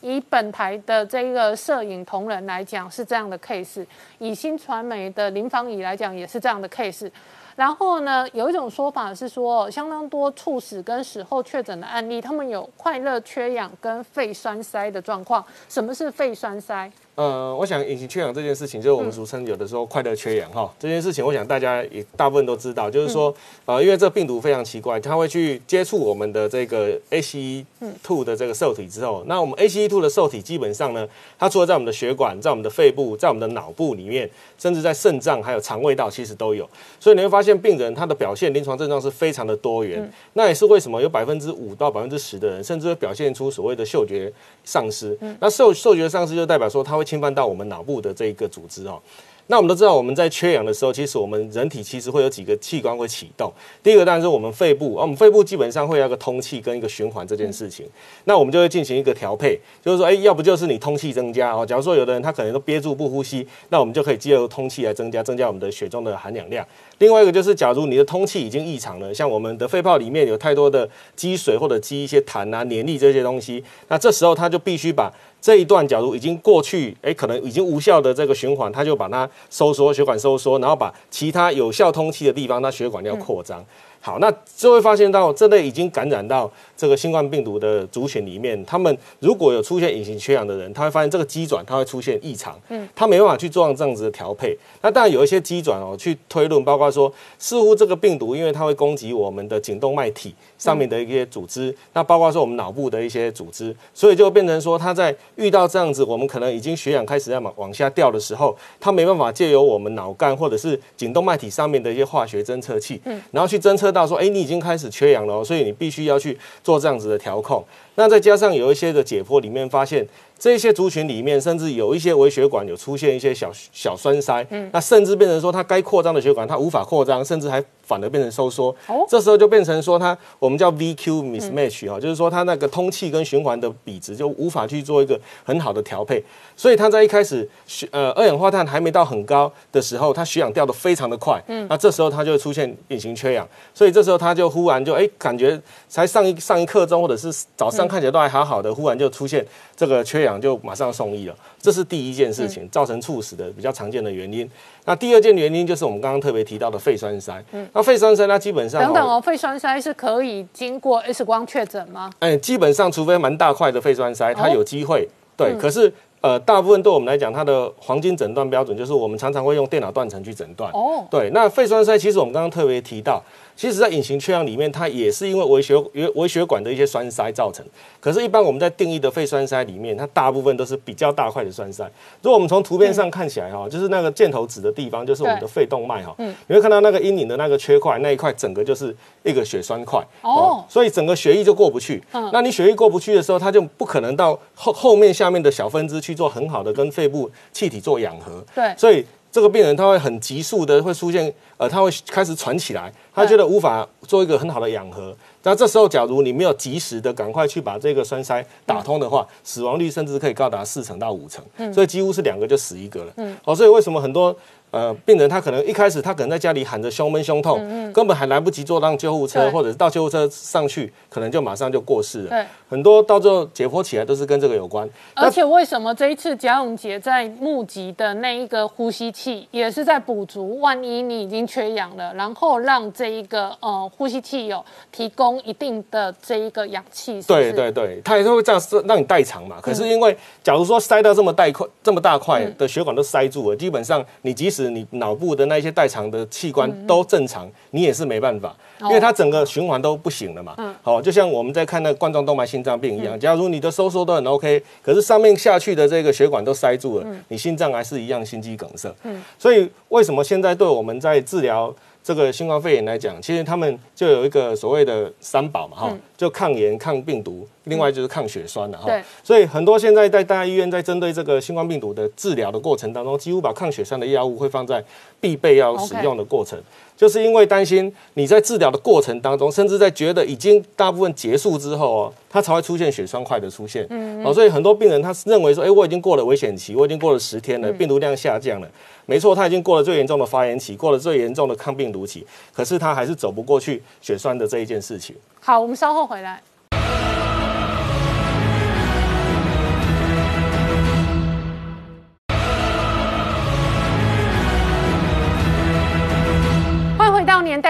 [0.00, 3.86] 以本台的这个摄影同仁来讲是这样的 case，
[4.18, 7.10] 以新传媒的林芳怡来讲也是这样的 case。
[7.56, 15.44] 然后呢，有一种说法是说，相当多猝死跟死后确诊的案例，他们有快乐缺氧跟肺栓塞的状况。
[15.68, 16.90] 什么是肺栓塞？
[17.16, 20.72] 呃，我想隐形缺氧这件事情，就是我们俗称有的时候快乐缺氧哈。
[20.78, 23.34] 这件事情，我想大家也大部分都知道，就是说，
[23.66, 31.06] 呃，因为这个病毒非常奇怪，它会去接触我们的这个 ACE2 的这个受体之后，那我们 ACE2 的受体基本上呢，
[31.38, 36.66] 它除了在我们的血管、在我们的肺部、在我们的脑部里面，甚至在肾脏还有肠胃道，其实都有。
[36.98, 40.10] 所以你会发现，病人他的表现临床症状是非常的多元。
[40.32, 44.32] 那也是为什么有百分之五到百分之十的人，甚至会表现出所谓的嗅觉
[44.64, 45.18] 丧失。
[45.40, 49.00] 那嗅嗅觉丧失就代表说，它会侵犯到我们脑部的这一个组织哦。
[49.46, 53.52] 那我们都知道，我们在缺氧的时候，其实我们人体其实会有几个器官会启动。
[53.82, 57.84] 第一个当然是我们肺部，而我们肺部基本上会有一个通气跟一个循环这件事情。
[58.26, 61.66] 那我们就会进行一个调配，就是说，哎，要不就是你通气增加哦。
[61.66, 66.64] 假如说有的人他可能都憋住不呼吸，那我们就可以借由通气来增加增加我们的血中的含氧量。
[66.98, 83.64] 另外一个就是，假如你的通气已经异常了，像我们的肺泡里面有太多的积水或者积一些痰啊、黏液这些东西，那这时候他就必须把这一段，假如已经过去，哎，可能已经无效的这个循环，它就把它收缩，血管收缩，然后把其他有效通气的地方，那血管要扩张。
[84.02, 86.50] 好，那就会发现到这类已经感染到
[86.80, 94.56] 这个新冠病毒的族群里面，他们如果有出现隐形缺氧的人，他会发现这个机转它会出现异常，嗯，他没办法去做这样子的调配。
[94.80, 116.38] 那当然有一些机转哦，去推论，包括说似乎这个病毒因为它会攻击我们的颈动脉体上面的一些组织，那包括说我们脑部的一些组织，所以就变成说他在遇到这样子，我们可能已经血氧开始在往往下掉的时候，他没办法借由我们脑干或者是颈动脉体上面的一些化学侦测器，嗯，然后去侦测到说，哎，你已经开始缺氧了，所以你必须要去
[116.70, 117.64] 做这样子的调控。
[117.96, 120.06] 那再加上有一些的解剖里面发现，
[120.40, 128.74] 这些族群里面甚至有一些微血管有出现一些小小栓塞，嗯，那甚至变成说它该扩张的血管它无法扩张，甚至还反而变成收缩。
[128.86, 136.24] 哦，这时候就变成说它我们叫 VQ mismatch 哈，就是说它那个通气跟循环的比值就无法去做一个很好的调配，
[136.56, 147.90] 所以它在一开始血呃二氧化碳还没到很高的时候，它血氧掉的非常的快，嗯，那这时候它就会出现隐形缺氧，所以这时候它就忽然就哎感觉才上一上一刻钟或者是早上。
[147.90, 151.34] 看起来都还好好的，忽然就出现这个缺氧，就马上送医了。
[151.58, 154.46] 这是第一件事情，造成猝死的比较常见的原因。
[154.84, 157.42] 那第二件原因就是我们刚刚特别提到的肺栓塞。
[157.52, 162.10] 嗯，那肺栓塞它基本上等等哦，肺栓塞是可以经过 X 光确诊吗？
[162.18, 165.08] 哎，基本上除非蛮大块的肺栓塞，它有机会。
[165.36, 165.90] 对，可是
[166.20, 170.70] 呃，大部分对我们来讲，它的黄金诊断标准就是我们常常会用电脑断层去诊断。
[170.72, 173.22] 哦，对，那肺栓塞其实我们刚刚特别提到。
[173.60, 177.62] 其实，在隐形缺氧里面，它也是因为微血微微血管的一些栓塞造成。
[178.00, 181.84] 可是，一般我们在定义的肺栓塞里面，它大部分都是比较大块的栓塞。
[182.22, 186.14] 如果我们从图片上看起来哈，就是那个箭头指的地方，就是我们的肺动脉哈。
[186.16, 186.34] 嗯。
[186.46, 190.02] 你会看到那个阴影的那个缺块，那一块整个就是一个血栓块。
[190.22, 190.64] 哦。
[190.66, 192.02] 所以整个血液就过不去。
[192.12, 192.30] 嗯。
[192.32, 198.42] 那你血液过不去的时候，它就不可能到后后面下面的小分支去做很好的跟肺部气体做氧合。
[198.54, 198.74] 对。
[198.78, 202.92] 所以这个病人他会很急速的会出现，呃，他会开始喘起来。
[203.12, 213.12] 他觉得无法做一个很好的氧合，那这时候假如你没有及时的赶快去把这个栓塞打通的话，死亡率甚至可以高达四成到五成，所以几乎是两个就死一个了。
[213.16, 214.34] 嗯，好，所以为什么很多
[214.70, 222.28] 呃，病人他可能一开始他可能在家里喊着胸闷胸痛，根本还来不及坐上救护车，或者是到救护车上去，可能就马上就过世了。
[222.28, 224.88] 对，很多到最后解剖起来都是跟这个有关。
[225.14, 239.56] 而且为什么这一次贾永杰在募集的那一个呼吸器，也是在补足，万一你已经缺氧了，然后让这一个呃呼吸器有提供一定的这一个氧气，是是对对对，它也是会这样是让你代偿嘛。
[239.60, 250.76] 可是因为假如说塞到这么大块、这么大块的血管都塞住了，基本上你即使你脑部的那些代偿的器官都正常，你也是没办法，因为它整个循环都不行了嘛。
[250.82, 258.92] 好，就像我们在看那个冠状动脉心脏病一样，假如你的收缩都很 OK，可是上面下去的这个血管都塞住了，你心脏还是一样心肌梗塞。
[259.38, 261.74] 所以为什么现在对我们在治疗？
[262.02, 269.02] 这个新冠肺炎来讲，其实他们就有一个所谓的三宝嘛，哈、就抗炎、抗病毒，另外就是抗血栓了哈对。
[269.22, 274.82] 所以很多现在在大家医院在针对这个新冠病毒的治疗的过程当中，几乎把抗血栓的药物会放在
[275.20, 276.58] 必备要使用的过程。
[276.96, 283.86] 就是因为担心你在治疗的过程当中，甚至在觉得已经大部分结束之后哦，它才会出现血栓块的出现。
[283.88, 288.68] 嗯，哦，所以很多病人他认为说，哎，我已经过了危险期，我已经过了十天了，病毒量下降了。
[289.06, 295.16] 没错，他已经过了最严重的发炎期，过了最严重的抗病毒期，可是他还是走不过去血栓的这一件事情。
[295.40, 296.42] 好，我们稍后回来。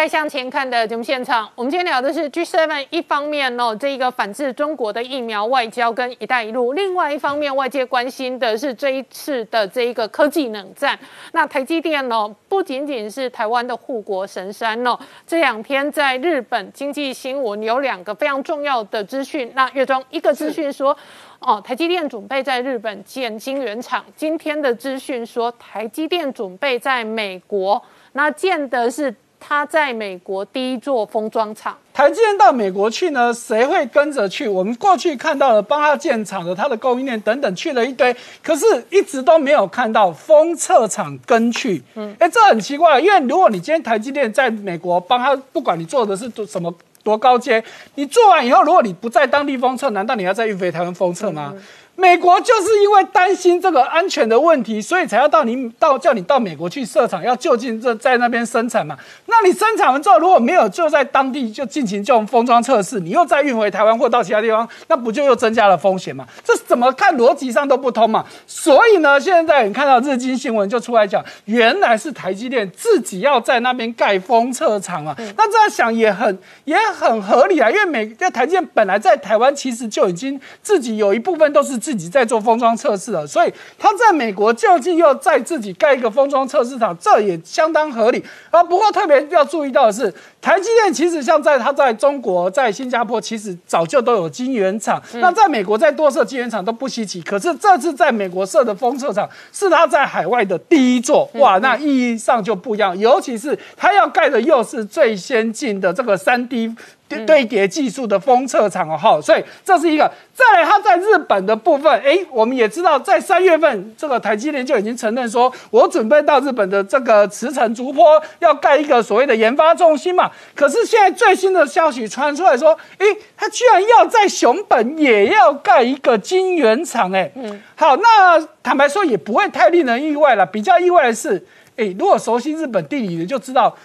[0.01, 1.49] 迎回到年代向前看的节目现场。
[1.55, 10.99] 我们今天聊的是 G7，一方面哦，这一个反制中国的疫苗外交跟“一带一路”，另外一方面，外界关心的是这一次的这一个科技冷战。
[11.33, 19.53] 那台积电呢，不仅仅是台湾的护国神山哦，这两天在日本经济新闻有两个非常重要的资讯。
[19.55, 20.97] 那月中一个资讯说。
[21.43, 24.05] 哦，台积电准备在日本建晶圆厂。
[24.15, 27.83] 今天的资讯说，台积电准备在美国，
[28.13, 29.11] 那建的是
[29.41, 31.77] 它在美国第一座封装厂。
[31.93, 34.47] 台积电到美国去呢，谁会跟着去？
[34.47, 41.83] 我们过去看到了帮他建厂的，他的供应链等等去了一堆，可是一直都没有看到封测厂跟去。
[41.97, 46.73] 嗯，哎，这很奇怪，因为如果你今天台积电在美国帮他，不管你做的是什么
[47.03, 47.63] 多高阶，
[47.97, 51.53] 你做完以后，如果你不在当地封测，难道你要再运回台湾封测吗？
[52.01, 58.97] 美国就是因为担心这个安全的问题，所以才要到你到叫你到美国去设厂，要就近这在那边生产嘛。
[59.27, 66.27] 那你生产完之后，如果没有就在当地就进行这种封装测试，你又再运回台湾或到其他地方，那不就又增加了风险嘛？
[66.43, 68.25] 这怎么看逻辑上都不通嘛。
[68.47, 75.15] 所以呢，现在你看到日经新闻就出来讲，原来是台积电自己要在那边盖封测厂啊。
[75.37, 88.25] 那这样想也很也很合理啊，因为美在台积电本来在台湾其实就已经自己有一部分都是自己在做封装测试了，所以他在美国究竟又在自己盖一个封装测试厂，这也相当合理。
[88.53, 95.03] 啊，不过特别要注意到的是，台积电其实像在它在中国、在新加坡，其实早就都有晶圆厂。
[95.15, 97.21] 那在美国再多设晶圆厂都不稀奇。
[97.23, 102.97] 可是这次在美国设的封测厂是它在海外的第一座，哇，那意义上就不一样。
[102.97, 106.73] 尤其是它要盖的又是最先进的这个三 D。
[107.11, 110.11] 堆堆叠技术的封测厂哦，哈，所以这是一个。
[110.33, 120.31] 再来，它在日本的部分，哎，我们也知道，在三月份，这个台积电就已经承认说，我准备到日本的这个慈城竹坡要盖一个所谓的研发中心嘛。
[120.55, 123.07] 可是现在最新的消息传出来说，哎，
[123.37, 130.47] 他居然要在熊本也要盖一个晶圆厂，哎，嗯，好，那坦白说也不会太令人意外了。
[130.47, 131.45] 比较意外的是，
[131.77, 133.77] 哎，如果熟悉日本地理的就知道。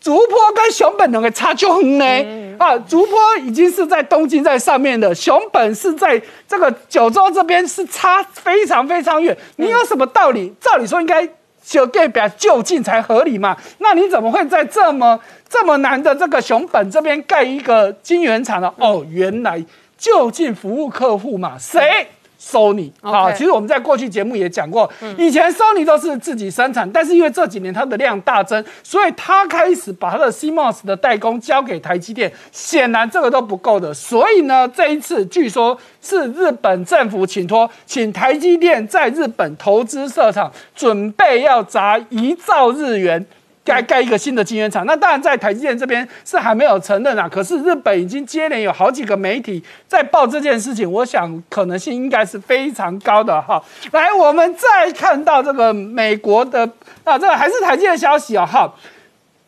[0.00, 9.36] 竹坡跟熊本两个差就很呢、啊，竹坡已经是在东京在上面的，熊本是在这个九州这边是差非常非常远。
[9.56, 10.54] 你有什么道理？
[10.60, 11.28] 照理说应该
[11.64, 13.56] 就代表就近才合理嘛？
[13.78, 15.18] 那你怎么会在这么
[15.48, 18.72] 这么难的这个熊本这边盖一个晶圆厂呢？
[18.78, 19.62] 哦，原来
[19.98, 22.06] 就近服务客户嘛，谁
[22.40, 43.26] ？Sony 啊，其实我们在过去节目也讲过，以前 Sony 都是自己生产，但是因为这几年它的量大增，所以它开始把它的 CMOS 的代工交给台积电，显然这个都不够的，所以呢，这一次据说是日本政府请托，请台积电在日本投资设厂，准备要砸一兆日元。
[43.68, 47.28] 盖盖一个新的晶圆厂，那当然在台积电这边是还没有承认啊。
[47.28, 53.62] 可是日本已经接连有好几个媒体在报这件事情，我想可能性应该是非常高的哈。
[53.92, 56.66] 来，我们再看到这个美国的
[57.04, 58.72] 啊，这个还是台积电消息啊哈。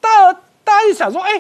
[0.03, 0.31] 大
[0.62, 1.31] 大家就想说，哎、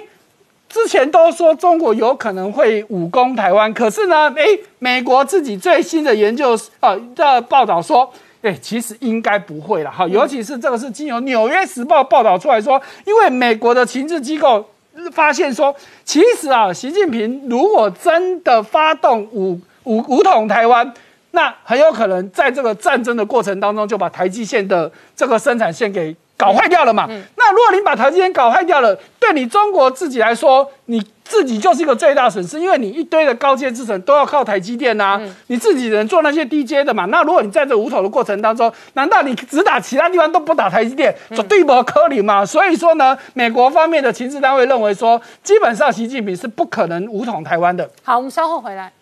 [0.66, 4.44] 之前都说中国有可能会武攻台湾，可是呢，哎，
[4.78, 8.10] 美国自己最新的研究啊的报道说，
[8.42, 14.66] 哎，其实应该不会了哈，尤其是这个是经由《纽约时报》报道出来说，因为美国的情治机构
[15.12, 15.74] 发现说，
[16.04, 20.90] 其实啊，习近平如果真的发动武武武统台湾，
[21.32, 27.06] 那很有可能在这个战争的过程当中，就把台积线的这个生产线给搞坏掉了嘛。
[27.36, 37.04] 那如果你把台积线搞坏掉了，对你中国自己来说，你自己就是一个最大损失，因为你一堆的高阶制程都要靠台积电呐，你自己人做那些低阶的嘛。
[37.04, 42.44] 那如果你在这五统的过程当中，难道你只打其他地方都不打台积电，就对不可理嘛？
[42.44, 47.88] 所以说呢，美国方面的情治单位认为说，基本上习近平是不可能武统台湾的。
[48.02, 48.92] 好，我们稍后回来。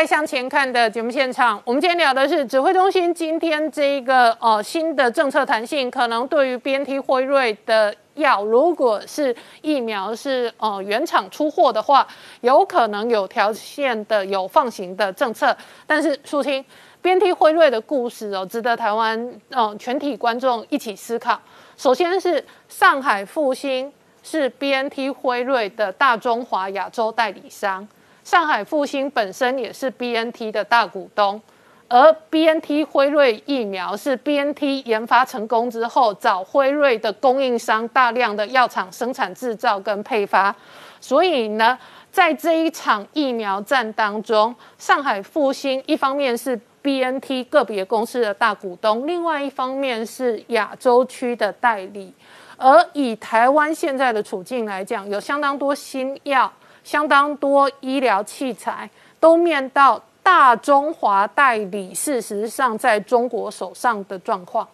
[0.00, 12.06] 回到年代向前看的节目现场，我们今天聊的是指挥中心今天这一个呃新的政策弹性，可能对于 BNT 辉瑞的药，如果是疫苗是呃原厂出货的话，
[12.40, 15.54] 有可能有条件的有放行的政策。
[15.86, 16.64] 但是苏青
[17.02, 21.38] BNT 辉瑞的故事哦，值得台湾嗯全体观众一起思考。
[21.76, 23.92] 首先是上海复兴
[24.22, 27.86] 是 BNT 辉瑞的大中华亚洲代理商。
[28.22, 31.40] 上海复兴本身也是 B N T 的大股东，
[31.88, 40.54] 而 B N T 辉瑞疫苗是 B N T 研发成功之后，找辉瑞的供应商大量的药厂生产制造跟配发，
[41.00, 41.78] 所以呢，
[42.12, 52.12] 在这一场疫苗战当中，上海复兴一方面是 B N T 个别公司的大股东，另外一方面是亚洲区的代理，
[52.56, 56.52] 而以台湾现在的处境来讲，有相当多新药。
[56.90, 64.66] 相当多医疗器材都面到大中华代理，事实上在中国手上的状况。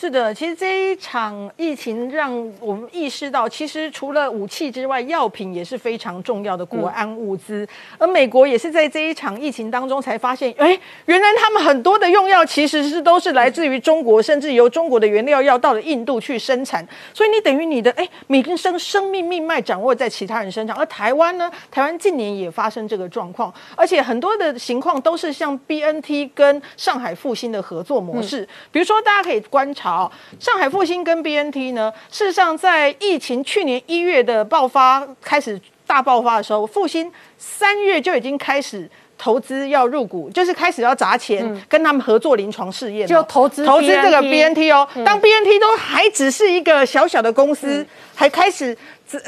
[0.00, 7.66] 是的，其实这一场疫情让我们意识到，其实除了武器之外，药品也是非常重要的国安物资。
[7.98, 16.86] 而美国也是在这一场疫情当中才发现，哎，原来他们很多的用药其实是都是来自于中国，甚至由中国的原料药到了印度去生产。
[17.12, 20.76] 所以你等于你的哎，每根生生命命脉掌握在其他人身上。
[20.76, 28.48] 而台湾呢，台湾近年也发生这个状况，而且很多的情况都是像 B N T 跟上海复兴的合作模式。
[28.70, 29.87] 比如说，大家可以观察。
[29.88, 38.86] 好，上海复兴跟 BNT 呢，事实上在疫情去年一月的爆发开始大爆发的时候，复兴三月就已经开始
[39.16, 44.86] 投资要入股，就是开始要砸钱跟他们合作临床试验，就投资投资这个 BNT 哦。
[45.06, 48.76] 当 BNT 都还只是一个小小的公司，还开始。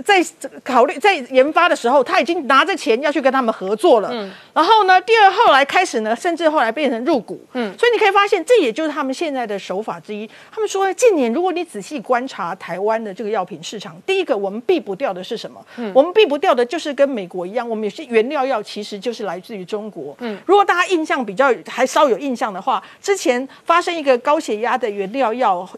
[0.05, 0.25] 在
[0.63, 4.11] 考虑在研发的时候，他已经拿着钱要去跟他们合作了。
[4.13, 7.41] 嗯，然后呢，第二后来开始呢，甚至后来变成入股。
[7.55, 10.29] 嗯，所以你可以发现，这也就是他们现在的手法之一。
[10.53, 15.65] 他们说，近年如果你仔细观察台湾的这个药品市场，第一个我们避不掉的是什么？
[15.77, 20.15] 嗯，我们避不掉的就是跟美国一样，我们有些原料药其实就是来自于中国。
[20.21, 25.69] 嗯，如果大家印象比较还稍有印象的话，之前发生一个高血压的原料药。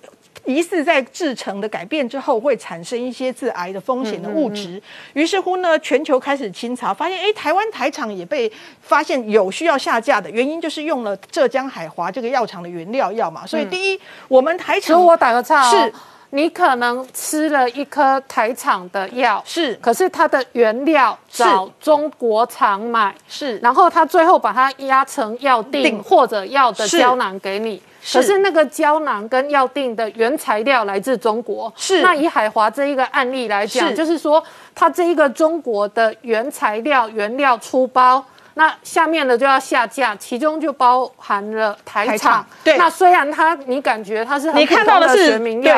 [0.45, 4.82] 疑似在制成的改变之后，会产生一些致癌的风险的物质。
[5.12, 13.47] 于是乎呢，全球开始清查，发现哎，台湾台厂也被发现有需要下架的原因，就是用了浙江海华这个药厂的原料药嘛。
[13.47, 15.93] 所以第一，我们台厂，我打个岔，是
[16.30, 27.80] 你可能吃了一颗台厂的药，是，可是它的原料找中国厂买，是，然后他最后把它压成药锭或者药的胶囊给你。
[28.12, 34.42] 可是那个胶囊跟药定的原材料来自中国，是那以海华这一个案例来讲，就是说
[34.74, 38.24] 它这一个中国的原材料原料出包，
[38.55, 42.44] 那下面的就要下架，其中就包含了台厂。
[42.64, 45.74] 对，那虽然它你感觉它是你看到的是全名药，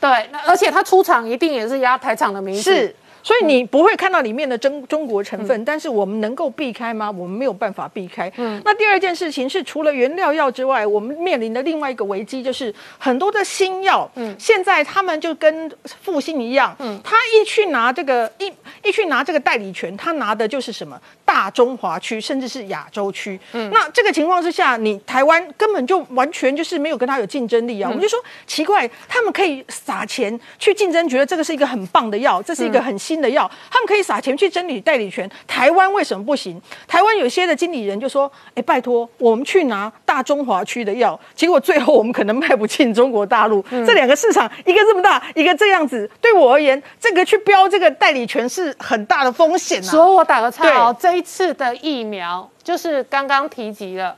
[0.00, 2.62] 对，那而且它出厂一定也是压台厂的名字。
[2.62, 2.96] 是。
[3.22, 7.10] 所以你不会看到里面的中中国成分，但是我们能够避开吗？
[7.10, 8.32] 我们没有办法避开。
[8.36, 15.70] 嗯，那第二件事情是，除了原料药之外，我们面临的另外一个危机就是很多的新药，嗯，现在他们就跟
[16.02, 18.52] 复兴一样，嗯，他一去拿这个一
[18.82, 20.98] 一去拿这个代理权，他拿的就是什么？
[21.24, 23.38] 大中华区，甚至是亚洲区。
[23.52, 27.88] 嗯，那这个情况之下，你台湾根本就完全就是没有跟他有竞争力啊。
[27.88, 33.18] 我们就说奇怪，他们可以撒钱去竞争，觉得这个是一个很棒的药，这是一个很新。
[33.18, 35.28] 的药，他们可以撒钱去争取代理权。
[35.44, 36.62] 台湾为什么不行？
[36.86, 43.60] 台湾有些的经理人就说：“哎，拜托，我们去拿大中华区的药，结果最后我们可能卖不进中国大陆。
[43.70, 49.90] 这两个市场，一个这么大，一个这样子，对我而言，这个去标这个代理权是很大的风险啊。
[49.90, 54.14] 所以我打个岔哦，这一次的疫苗就是刚刚提及了。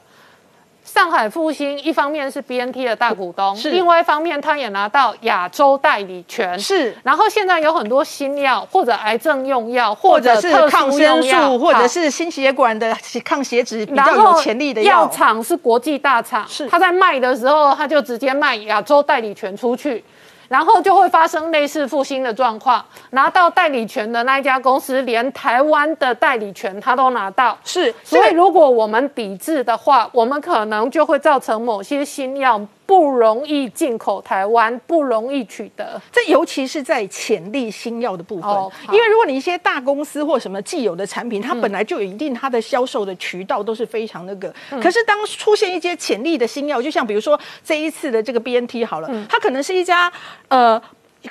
[0.85, 3.71] 上海复兴一方面是 BNT 的大股东，是。
[3.71, 6.97] 另外一方面他也拿到亚洲代理权，是。
[7.03, 15.03] 然后现在有很多新药或者癌症用药，或者是抗生素，或者是心血管的抗血脂比较有潜力的药。
[15.03, 15.09] 药。
[15.09, 16.69] 厂是国际大厂，是。
[16.69, 20.03] 他在卖的时候，他就直接卖亚洲代理权出去，
[20.51, 22.85] 然后就会发生类似复兴的状况。
[23.11, 27.57] 拿到代理权的那一家公司，连台湾的代理权他都拿到。
[27.63, 32.61] 是，所以，如果我们抵制的话，我们可能就会造成某些新药
[32.91, 36.03] 不容易进口台湾，不容易取得。
[36.11, 50.13] 这尤其是在潜力新药的部分，哦因为如果你一些大公司或什么既有的产品，它本来就有一定它的销售的渠道都是非常那个，可是当出现一些潜力的新药，就像比如说这一次的这个 BNT 好了，它可能是一家
[50.49, 50.83] 呃。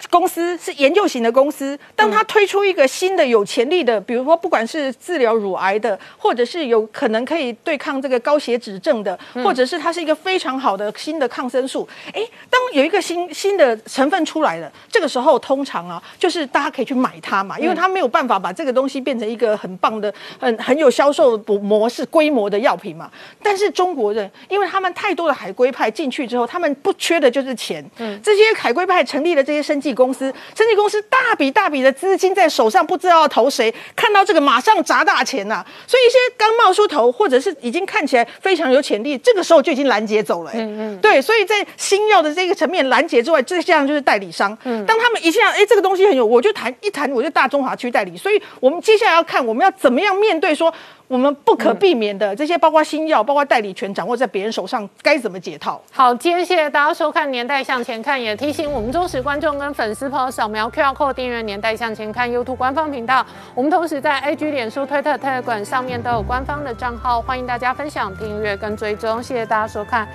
[0.09, 23.09] 公司是研究型的公司，当它推出一个新的有潜力的，比如说不管是治疗乳癌的，或者是有可能可以对抗这个高血脂症的，或者是它是一个非常好的新的抗生素，诶，当有一个新新的成分出来了，这个时候通常啊，就是大家可以去买它嘛，因为它没有办法把这个东西变成一个很棒的、很很有销售模式规模的药品嘛。
[23.41, 50.73] 但是中国人，因为他们太多的海归派进去之后，他们不缺的就是钱，嗯，这些海归派成立了这些生技公司，生技公司大笔大笔的资金在手上，不知道要投谁，看到这个马上砸大钱呐、所以一些刚冒出头，或者是已经看起来非常有潜力，这个时候就已经拦截走了、嗯嗯，对，所以在新药的这个层面拦截之外，这项就是代理商，嗯，当他们一下哎这个东西很有，我就谈一谈我就大中华区代理，所以我们接下来要看我们要怎么样面对说。
[51.09, 55.81] 我们不可避免的这些，包括新药，包括代理权掌握在别人手上，该怎么解套？
[55.91, 63.25] 好，今天谢谢大家收看《年代向前看》，也提醒我们忠实观众跟粉丝朋友扫描 QR code 订阅《年代向前看》YouTube 官方频道。
[63.55, 69.21] 我们同时在 IG、脸书、推特、Telegram 上面都有官方的账号，欢迎大家分享、订阅跟追踪。
[69.23, 70.07] 谢谢大家收看。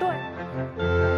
[0.00, 1.17] 对。